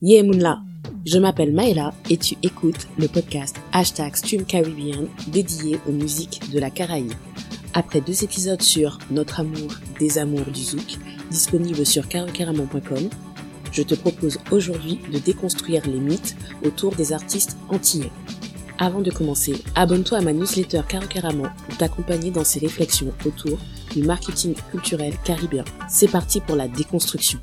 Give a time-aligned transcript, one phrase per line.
[0.00, 0.60] Yeah Moonla,
[1.04, 6.60] je m'appelle Maëla et tu écoutes le podcast Hashtag Stream Caribbean dédié aux musiques de
[6.60, 7.14] la Caraïbe.
[7.74, 10.98] Après deux épisodes sur Notre amour des amours du zouk,
[11.32, 13.10] disponible sur carocaramon.com,
[13.72, 18.12] je te propose aujourd'hui de déconstruire les mythes autour des artistes antillais.
[18.78, 23.58] Avant de commencer, abonne-toi à ma newsletter Carocaramon pour t'accompagner dans ces réflexions autour
[23.92, 25.64] du marketing culturel caribéen.
[25.88, 27.40] C'est parti pour la déconstruction.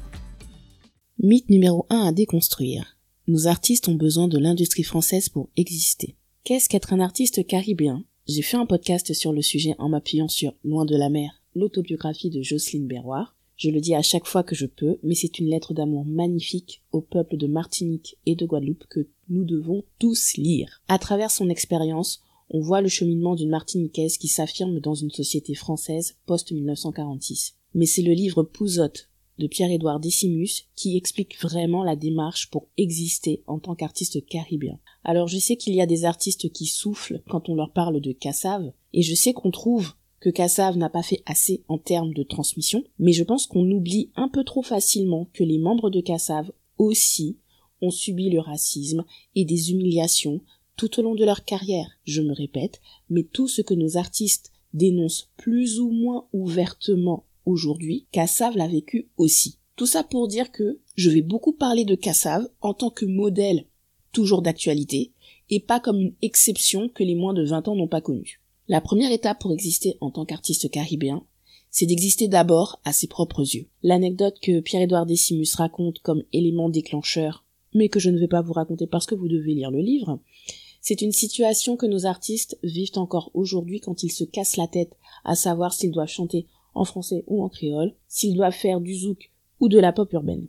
[1.24, 2.98] Mythe numéro 1 à déconstruire.
[3.30, 6.18] Nos artistes ont besoin de l'industrie française pour exister.
[6.44, 8.04] Qu'est-ce qu'être un artiste caribéen?
[8.28, 12.30] J'ai fait un podcast sur le sujet en m'appuyant sur Loin de la mer, l'autobiographie
[12.30, 13.38] de Jocelyne Berroir.
[13.56, 16.84] Je le dis à chaque fois que je peux, mais c'est une lettre d'amour magnifique
[16.92, 20.82] au peuple de Martinique et de Guadeloupe que nous devons tous lire.
[20.90, 25.56] À travers son expérience, on voit le cheminement d'une Martiniquaise qui s'affirme dans une société
[25.56, 27.54] française post-1946.
[27.74, 33.44] Mais c'est le livre Pouzotte de Pierre-Édouard Décimus qui explique vraiment la démarche pour exister
[33.48, 34.80] en tant qu'artiste caribéen.
[35.04, 38.12] Alors je sais qu'il y a des artistes qui soufflent quand on leur parle de
[38.12, 42.24] Cassave, et je sais qu'on trouve que Cassave n'a pas fait assez en termes de
[42.24, 46.52] transmission, mais je pense qu'on oublie un peu trop facilement que les membres de Cassave
[46.78, 47.38] aussi
[47.82, 50.42] ont subi le racisme et des humiliations
[50.78, 54.52] tout au long de leur carrière, je me répète, mais tout ce que nos artistes
[54.74, 59.60] dénoncent plus ou moins ouvertement aujourd'hui, Cassave l'a vécu aussi.
[59.76, 63.66] Tout ça pour dire que je vais beaucoup parler de Cassave en tant que modèle
[64.12, 65.12] toujours d'actualité
[65.50, 68.42] et pas comme une exception que les moins de 20 ans n'ont pas connue.
[68.68, 71.26] La première étape pour exister en tant qu'artiste caribéen,
[71.70, 73.68] c'est d'exister d'abord à ses propres yeux.
[73.84, 78.54] L'anecdote que Pierre-Édouard Décimus raconte comme élément déclencheur, mais que je ne vais pas vous
[78.54, 80.20] raconter parce que vous devez lire le livre,
[80.80, 84.96] c'est une situation que nos artistes vivent encore aujourd'hui quand ils se cassent la tête
[85.26, 89.32] à savoir s'ils doivent chanter en français ou en créole, s'ils doivent faire du zouk
[89.60, 90.48] ou de la pop urbaine.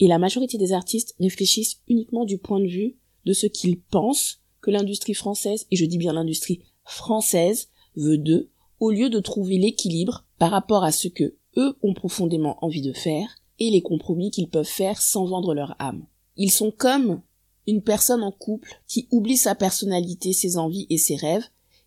[0.00, 4.40] Et la majorité des artistes réfléchissent uniquement du point de vue de ce qu'ils pensent
[4.60, 9.58] que l'industrie française, et je dis bien l'industrie française, veut d'eux, au lieu de trouver
[9.58, 14.30] l'équilibre par rapport à ce que eux ont profondément envie de faire et les compromis
[14.30, 16.06] qu'ils peuvent faire sans vendre leur âme.
[16.36, 17.20] Ils sont comme
[17.66, 21.44] une personne en couple qui oublie sa personnalité, ses envies et ses rêves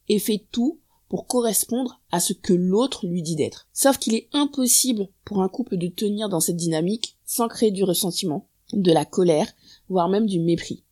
[0.08, 3.68] et fait tout pour correspondre à ce que l'autre lui dit d'être.
[3.74, 7.84] Sauf qu'il est impossible pour un couple de tenir dans cette dynamique sans créer du
[7.84, 9.53] ressentiment, de la colère,
[9.90, 10.84] voire même du mépris.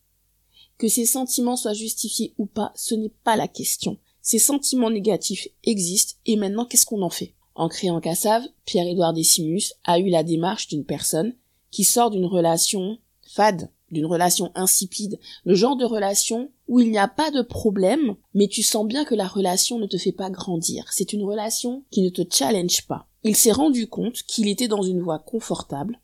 [0.77, 3.97] Que ces sentiments soient justifiés ou pas, ce n'est pas la question.
[4.21, 7.33] Ces sentiments négatifs existent et maintenant qu'est-ce qu'on en fait?
[7.55, 11.33] En créant Cassave, Pierre-Édouard Décimus a eu la démarche d'une personne
[11.69, 16.97] qui sort d'une relation fade, d'une relation insipide, le genre de relation où il n'y
[16.97, 20.29] a pas de problème, mais tu sens bien que la relation ne te fait pas
[20.29, 20.85] grandir.
[20.93, 23.09] C'est une relation qui ne te challenge pas.
[23.25, 25.99] Il s'est rendu compte qu'il était dans une voie confortable,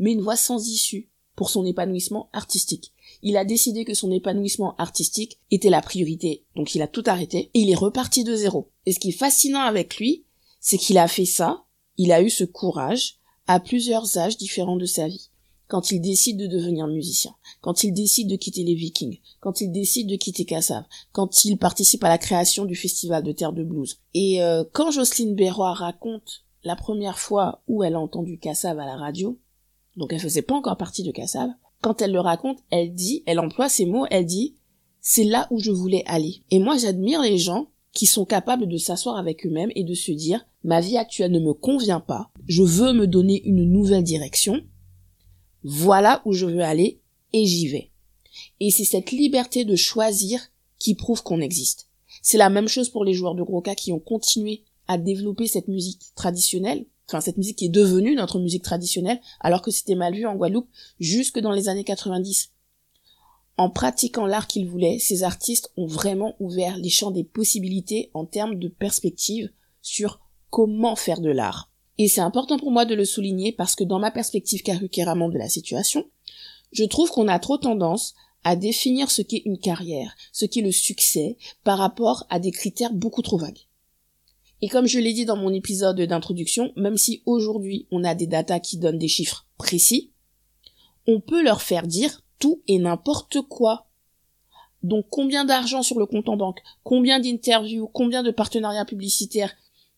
[0.00, 2.92] mais une voie sans issue pour son épanouissement artistique.
[3.22, 7.52] Il a décidé que son épanouissement artistique était la priorité, donc il a tout arrêté
[7.54, 8.72] et il est reparti de zéro.
[8.86, 10.24] Et ce qui est fascinant avec lui,
[10.58, 11.66] c'est qu'il a fait ça,
[11.98, 15.30] il a eu ce courage à plusieurs âges différents de sa vie
[15.68, 19.72] quand il décide de devenir musicien, quand il décide de quitter les Vikings, quand il
[19.72, 23.64] décide de quitter Cassav, quand il participe à la création du festival de Terre de
[23.64, 23.98] Blues.
[24.12, 28.86] Et euh, quand Jocelyne Berroy raconte la première fois où elle a entendu Cassav à
[28.86, 29.38] la radio,
[29.96, 33.38] donc elle faisait pas encore partie de Cassav, quand elle le raconte, elle dit, elle
[33.38, 34.56] emploie ces mots, elle dit,
[35.00, 36.42] c'est là où je voulais aller.
[36.50, 40.10] Et moi j'admire les gens qui sont capables de s'asseoir avec eux-mêmes et de se
[40.10, 44.62] dire, ma vie actuelle ne me convient pas, je veux me donner une nouvelle direction,
[45.64, 47.00] voilà où je veux aller
[47.32, 47.90] et j'y vais.
[48.60, 50.40] Et c'est cette liberté de choisir
[50.78, 51.88] qui prouve qu'on existe.
[52.22, 55.46] C'est la même chose pour les joueurs de gros cas qui ont continué à développer
[55.46, 59.94] cette musique traditionnelle, enfin cette musique qui est devenue notre musique traditionnelle, alors que c'était
[59.94, 60.68] mal vu en Guadeloupe
[61.00, 62.50] jusque dans les années 90.
[63.56, 68.26] En pratiquant l'art qu'ils voulaient, ces artistes ont vraiment ouvert les champs des possibilités en
[68.26, 70.20] termes de perspective sur
[70.50, 71.70] comment faire de l'art.
[71.98, 75.38] Et c'est important pour moi de le souligner parce que dans ma perspective carrément de
[75.38, 76.04] la situation,
[76.72, 80.72] je trouve qu'on a trop tendance à définir ce qu'est une carrière, ce qu'est le
[80.72, 83.66] succès, par rapport à des critères beaucoup trop vagues.
[84.60, 88.26] Et comme je l'ai dit dans mon épisode d'introduction, même si aujourd'hui on a des
[88.26, 90.12] datas qui donnent des chiffres précis,
[91.06, 93.88] on peut leur faire dire tout et n'importe quoi.
[94.82, 99.54] Donc combien d'argent sur le compte en banque, combien d'interviews, combien de partenariats publicitaires,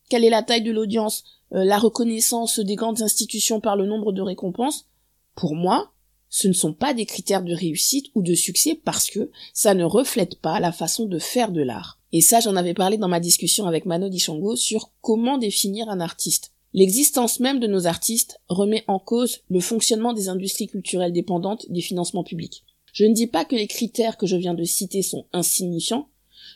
[0.08, 4.22] quelle est la taille de l'audience, la reconnaissance des grandes institutions par le nombre de
[4.22, 4.87] récompenses,
[5.34, 5.93] pour moi,
[6.28, 9.84] ce ne sont pas des critères de réussite ou de succès parce que ça ne
[9.84, 11.98] reflète pas la façon de faire de l'art.
[12.12, 16.00] Et ça, j'en avais parlé dans ma discussion avec Mano Dichango sur comment définir un
[16.00, 16.52] artiste.
[16.75, 21.81] L'existence même de nos artistes remet en cause le fonctionnement des industries culturelles dépendantes des
[21.81, 22.64] financements publics.
[22.92, 26.08] Je ne dis pas que les critères que je viens de citer sont insignifiants,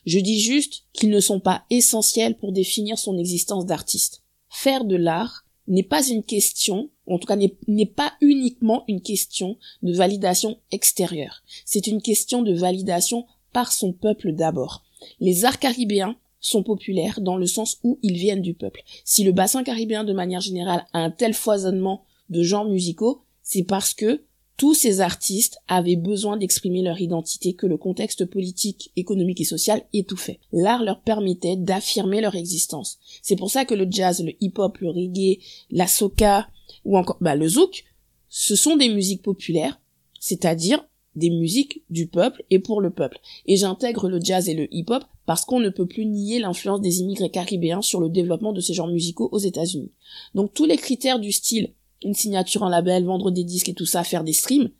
[0.06, 4.22] je dis juste qu'ils ne sont pas essentiels pour définir son existence d'artiste.
[4.50, 9.56] Faire de l'art n'est pas une question, en tout cas n'est pas uniquement une question
[9.82, 11.42] de validation extérieure.
[11.64, 14.84] C'est une question de validation par son peuple d'abord.
[15.20, 18.82] Les arts caribéens sont populaires dans le sens où ils viennent du peuple.
[19.04, 23.64] Si le bassin caribéen de manière générale a un tel foisonnement de genres musicaux, c'est
[23.64, 24.24] parce que
[24.60, 29.86] tous ces artistes avaient besoin d'exprimer leur identité que le contexte politique, économique et social
[29.94, 30.38] étouffait.
[30.52, 32.98] L'art leur permettait d'affirmer leur existence.
[33.22, 35.38] C'est pour ça que le jazz, le hip-hop, le reggae,
[35.70, 36.46] la soca
[36.84, 37.86] ou encore bah, le zouk,
[38.28, 39.80] ce sont des musiques populaires,
[40.20, 40.86] c'est-à-dire
[41.16, 43.18] des musiques du peuple et pour le peuple.
[43.46, 47.00] Et j'intègre le jazz et le hip-hop parce qu'on ne peut plus nier l'influence des
[47.00, 49.90] immigrés caribéens sur le développement de ces genres musicaux aux États-Unis.
[50.34, 51.72] Donc tous les critères du style
[52.02, 54.70] une signature en label, vendre des disques et tout ça, faire des streams.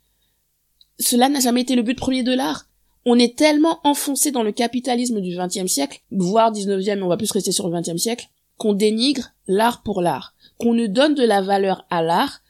[0.98, 2.66] Cela n'a jamais été le but premier de l'art.
[3.06, 7.16] On est tellement enfoncé dans le capitalisme du XXe siècle, voire XIXe, mais on va
[7.16, 8.28] plus rester sur le XXe siècle,
[8.58, 12.40] qu'on dénigre l'art pour l'art, qu'on ne donne de la valeur à l'art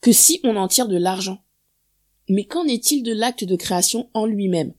[0.00, 1.38] que si on en tire de l'argent.
[2.28, 4.74] Mais qu'en est-il de l'acte de création en lui-même?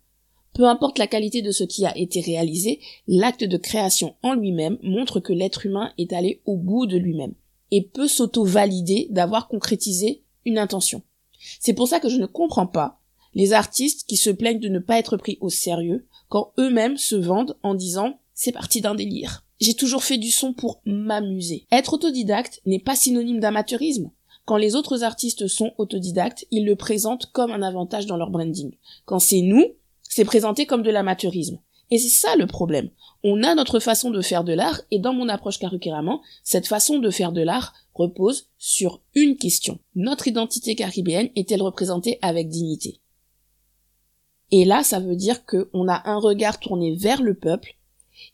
[0.54, 4.78] Peu importe la qualité de ce qui a été réalisé, l'acte de création en lui-même
[4.82, 7.34] montre que l'être humain est allé au bout de lui-même
[7.72, 11.02] et peut s'auto-valider d'avoir concrétisé une intention.
[11.60, 13.00] C'est pour ça que je ne comprends pas
[13.38, 17.16] les artistes qui se plaignent de ne pas être pris au sérieux quand eux-mêmes se
[17.16, 19.46] vendent en disant c'est parti d'un délire.
[19.60, 21.68] J'ai toujours fait du son pour m'amuser.
[21.72, 24.12] Être autodidacte n'est pas synonyme d'amateurisme.
[24.46, 28.72] Quand les autres artistes sont autodidactes, ils le présentent comme un avantage dans leur branding.
[29.06, 29.66] Quand c'est nous,
[30.02, 31.60] c'est présenté comme de l'amateurisme.
[31.90, 32.90] Et c'est ça le problème.
[33.24, 37.00] On a notre façon de faire de l'art, et dans mon approche Karukiraman, cette façon
[37.00, 39.80] de faire de l'art repose sur une question.
[39.96, 43.00] Notre identité caribéenne est-elle représentée avec dignité?
[44.52, 47.78] Et là, ça veut dire qu'on a un regard tourné vers le peuple,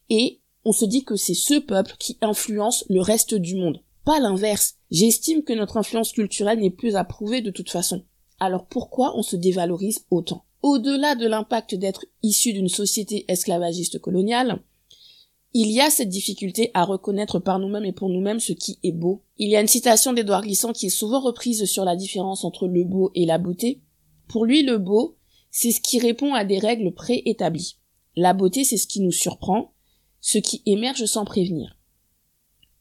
[0.09, 3.81] et on se dit que c'est ce peuple qui influence le reste du monde.
[4.05, 4.75] Pas l'inverse.
[4.91, 8.03] J'estime que notre influence culturelle n'est plus à prouver de toute façon.
[8.39, 10.45] Alors pourquoi on se dévalorise autant?
[10.63, 14.63] Au-delà de l'impact d'être issu d'une société esclavagiste coloniale,
[15.53, 18.93] il y a cette difficulté à reconnaître par nous-mêmes et pour nous-mêmes ce qui est
[18.93, 19.21] beau.
[19.37, 22.67] Il y a une citation d'Édouard Glissant qui est souvent reprise sur la différence entre
[22.67, 23.81] le beau et la beauté.
[24.27, 25.17] Pour lui, le beau,
[25.51, 27.75] c'est ce qui répond à des règles préétablies.
[28.15, 29.73] La beauté, c'est ce qui nous surprend,
[30.21, 31.77] ce qui émerge sans prévenir.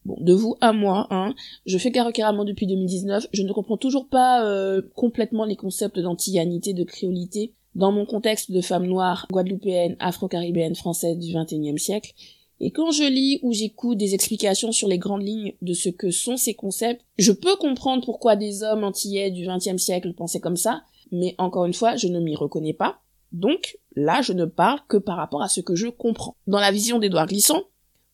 [0.05, 4.09] Bon, de vous à moi, hein, je fais carrément depuis 2019, je ne comprends toujours
[4.09, 9.95] pas euh, complètement les concepts d'antillanité, de créolité, dans mon contexte de femme noire, guadeloupéenne,
[9.99, 12.13] afro-caribéenne, française du XXIe siècle,
[12.65, 16.11] et quand je lis ou j'écoute des explications sur les grandes lignes de ce que
[16.11, 20.55] sont ces concepts, je peux comprendre pourquoi des hommes antillais du XXe siècle pensaient comme
[20.55, 23.01] ça, mais encore une fois, je ne m'y reconnais pas.
[23.33, 26.37] Donc, là, je ne parle que par rapport à ce que je comprends.
[26.47, 27.63] Dans la vision d'Edouard Glissant,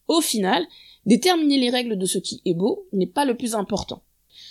[0.07, 0.65] au final,
[1.05, 4.01] déterminer les règles de ce qui est beau n'est pas le plus important.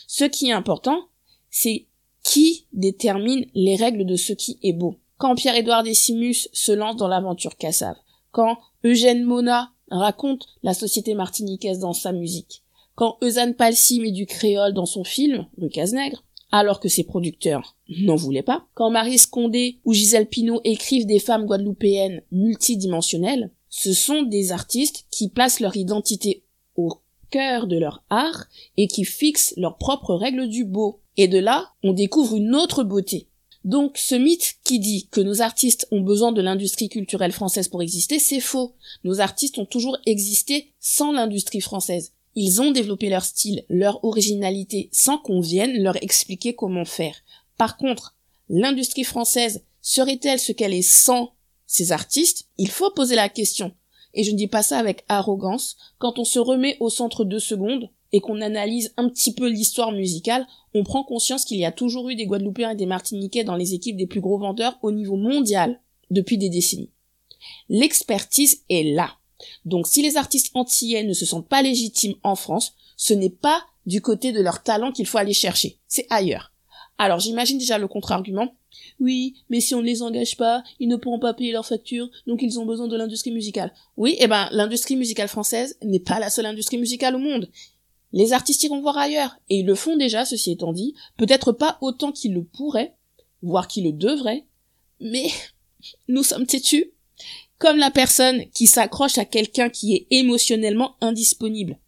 [0.06, 1.08] Ce qui est important,
[1.50, 1.87] c'est
[2.28, 4.96] qui détermine les règles de ce qui est beau.
[5.16, 7.96] Quand Pierre-Édouard Décimus se lance dans l'aventure Cassave,
[8.32, 12.64] quand Eugène Mona raconte la société martiniquaise dans sa musique,
[12.96, 16.22] quand Eusanne Palsy met du créole dans son film, Cazenègre,
[16.52, 21.20] alors que ses producteurs n'en voulaient pas, quand Marie Scondé ou Gisèle Pinault écrivent des
[21.20, 26.44] femmes guadeloupéennes multidimensionnelles, ce sont des artistes qui placent leur identité
[26.76, 26.90] au
[27.30, 31.00] cœur de leur art et qui fixent leurs propres règles du beau.
[31.16, 33.28] Et de là, on découvre une autre beauté.
[33.64, 37.82] Donc ce mythe qui dit que nos artistes ont besoin de l'industrie culturelle française pour
[37.82, 38.74] exister, c'est faux.
[39.04, 42.12] Nos artistes ont toujours existé sans l'industrie française.
[42.34, 47.16] Ils ont développé leur style, leur originalité, sans qu'on vienne leur expliquer comment faire.
[47.56, 48.14] Par contre,
[48.48, 51.32] l'industrie française serait-elle ce qu'elle est sans
[51.66, 52.46] ces artistes?
[52.56, 53.74] Il faut poser la question
[54.14, 57.40] et je ne dis pas ça avec arrogance, quand on se remet au centre deux
[57.40, 61.72] secondes et qu'on analyse un petit peu l'histoire musicale, on prend conscience qu'il y a
[61.72, 64.90] toujours eu des Guadeloupéens et des Martiniquais dans les équipes des plus gros vendeurs au
[64.92, 66.90] niveau mondial depuis des décennies.
[67.68, 69.12] L'expertise est là.
[69.64, 73.62] Donc si les artistes antillais ne se sentent pas légitimes en France, ce n'est pas
[73.86, 76.52] du côté de leur talent qu'il faut aller chercher, c'est ailleurs.
[76.98, 78.54] Alors j'imagine déjà le contre-argument,
[78.98, 82.10] oui, mais si on ne les engage pas, ils ne pourront pas payer leurs factures,
[82.26, 83.72] donc ils ont besoin de l'industrie musicale.
[83.96, 87.48] Oui, eh ben, l'industrie musicale française n'est pas la seule industrie musicale au monde.
[88.12, 91.78] Les artistes iront voir ailleurs, et ils le font déjà, ceci étant dit, peut-être pas
[91.80, 92.94] autant qu'ils le pourraient,
[93.42, 94.44] voire qu'ils le devraient,
[95.00, 95.28] mais
[96.08, 96.90] nous sommes têtus,
[97.58, 101.78] comme la personne qui s'accroche à quelqu'un qui est émotionnellement indisponible.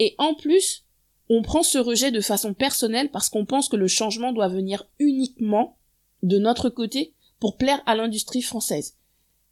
[0.00, 0.84] Et en plus,
[1.28, 4.88] on prend ce rejet de façon personnelle parce qu'on pense que le changement doit venir
[4.98, 5.76] uniquement
[6.22, 8.94] de notre côté pour plaire à l'industrie française.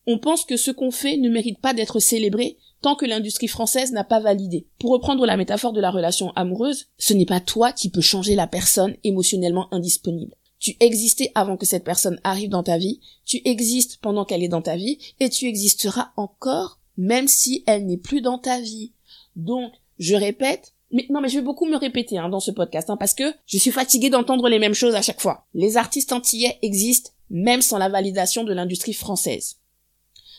[0.07, 3.93] On pense que ce qu'on fait ne mérite pas d'être célébré tant que l'industrie française
[3.93, 4.67] n'a pas validé.
[4.79, 8.35] Pour reprendre la métaphore de la relation amoureuse, ce n'est pas toi qui peux changer
[8.35, 10.35] la personne émotionnellement indisponible.
[10.59, 14.49] Tu existais avant que cette personne arrive dans ta vie, tu existes pendant qu'elle est
[14.49, 18.93] dans ta vie, et tu existeras encore même si elle n'est plus dans ta vie.
[19.35, 20.73] Donc, je répète,
[21.11, 23.59] non, mais je vais beaucoup me répéter hein, dans ce podcast, hein, parce que je
[23.59, 25.47] suis fatiguée d'entendre les mêmes choses à chaque fois.
[25.55, 29.57] Les artistes antillais existent même sans la validation de l'industrie française.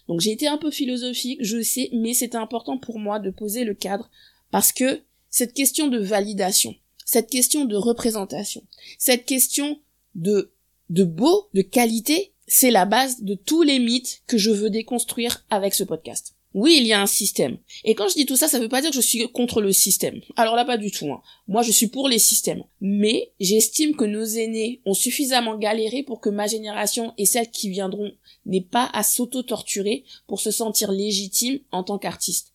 [0.07, 3.65] Donc j'ai été un peu philosophique, je sais, mais c'était important pour moi de poser
[3.65, 4.09] le cadre,
[4.51, 8.63] parce que cette question de validation, cette question de représentation,
[8.97, 9.79] cette question
[10.15, 10.53] de,
[10.89, 15.45] de beau, de qualité, c'est la base de tous les mythes que je veux déconstruire
[15.49, 16.36] avec ce podcast.
[16.59, 17.59] Oui, il y a un système.
[17.83, 19.71] Et quand je dis tout ça, ça veut pas dire que je suis contre le
[19.71, 20.21] système.
[20.37, 21.05] Alors là, pas du tout.
[21.11, 21.21] Hein.
[21.47, 22.63] Moi, je suis pour les systèmes.
[22.81, 27.69] Mais j'estime que nos aînés ont suffisamment galéré pour que ma génération et celles qui
[27.69, 28.11] viendront
[28.47, 32.53] n'aient pas à s'auto-torturer pour se sentir légitime en tant qu'artiste.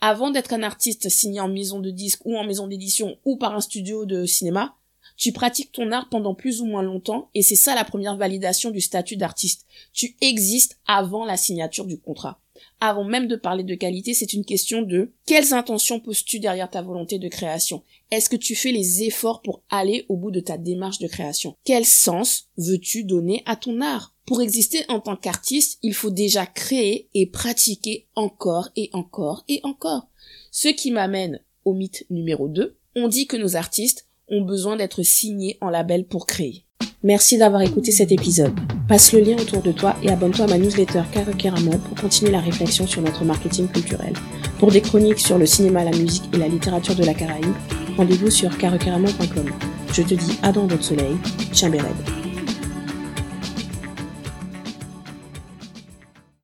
[0.00, 3.56] Avant d'être un artiste signé en maison de disque ou en maison d'édition ou par
[3.56, 4.76] un studio de cinéma,
[5.16, 8.70] tu pratiques ton art pendant plus ou moins longtemps et c'est ça la première validation
[8.70, 9.66] du statut d'artiste.
[9.92, 12.38] Tu existes avant la signature du contrat
[12.80, 16.82] avant même de parler de qualité, c'est une question de quelles intentions poses-tu derrière ta
[16.82, 17.82] volonté de création?
[18.10, 21.56] Est-ce que tu fais les efforts pour aller au bout de ta démarche de création?
[21.64, 24.14] Quel sens veux-tu donner à ton art?
[24.26, 29.60] Pour exister en tant qu'artiste, il faut déjà créer et pratiquer encore et encore et
[29.62, 30.08] encore.
[30.50, 32.78] Ce qui m'amène au mythe numéro 2.
[32.94, 36.65] On dit que nos artistes ont besoin d'être signés en label pour créer.
[37.06, 38.52] Merci d'avoir écouté cet épisode.
[38.88, 42.40] Passe le lien autour de toi et abonne-toi à ma newsletter Caracaramon pour continuer la
[42.40, 44.12] réflexion sur notre marketing culturel.
[44.58, 47.54] Pour des chroniques sur le cinéma, la musique et la littérature de la Caraïbe,
[47.96, 49.46] rendez-vous sur caracaramon.com.
[49.92, 51.14] Je te dis à dans votre soleil,
[51.52, 52.25] Chambered.